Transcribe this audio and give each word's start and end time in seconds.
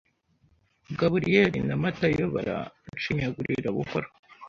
Gaburiyei 0.97 1.59
na 1.67 1.75
matayo 1.81 2.25
baranshinyagurira 2.35 3.69
buhoro 3.77 4.09